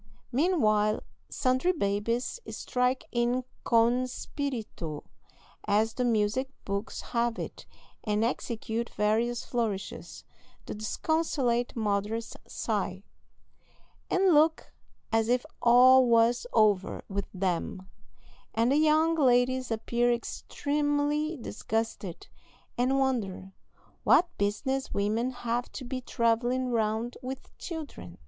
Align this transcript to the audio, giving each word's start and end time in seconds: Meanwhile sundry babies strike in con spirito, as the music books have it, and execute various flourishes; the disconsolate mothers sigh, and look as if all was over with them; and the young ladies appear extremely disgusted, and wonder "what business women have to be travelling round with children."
Meanwhile 0.31 1.03
sundry 1.29 1.73
babies 1.73 2.39
strike 2.49 3.05
in 3.11 3.43
con 3.63 4.07
spirito, 4.07 5.03
as 5.67 5.93
the 5.93 6.03
music 6.03 6.49
books 6.65 7.01
have 7.13 7.37
it, 7.37 7.67
and 8.03 8.23
execute 8.25 8.89
various 8.89 9.45
flourishes; 9.45 10.23
the 10.65 10.73
disconsolate 10.73 11.75
mothers 11.75 12.35
sigh, 12.47 13.03
and 14.09 14.33
look 14.33 14.73
as 15.11 15.29
if 15.29 15.45
all 15.61 16.07
was 16.07 16.47
over 16.51 17.03
with 17.07 17.27
them; 17.31 17.87
and 18.55 18.71
the 18.71 18.77
young 18.77 19.13
ladies 19.13 19.69
appear 19.69 20.11
extremely 20.11 21.37
disgusted, 21.37 22.25
and 22.75 22.97
wonder 22.97 23.53
"what 24.03 24.35
business 24.39 24.91
women 24.95 25.29
have 25.29 25.71
to 25.73 25.85
be 25.85 26.01
travelling 26.01 26.71
round 26.71 27.17
with 27.21 27.55
children." 27.59 28.17